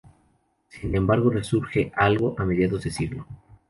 [0.69, 3.27] Sin embargo resurge algo a mediados del siglo.